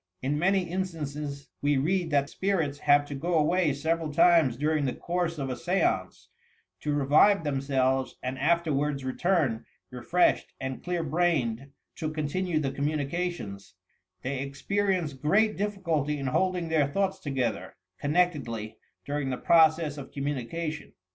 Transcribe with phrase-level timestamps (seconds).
[0.23, 3.71] In many 252 YOUR PSTCHIC POWERS instances we read that spirits have to go away
[3.71, 6.25] several times during the course of a seanee,
[6.79, 13.73] to revive themselves, and afterwards return, refreshed and clear brained, to continue the communicatioDS,
[14.23, 20.93] They experience great difficulty in holding their thoughts together, eonnectedlj, during the process of coinmunication.